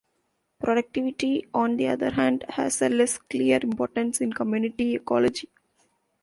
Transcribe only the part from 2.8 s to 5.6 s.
a less clear importance in community ecology.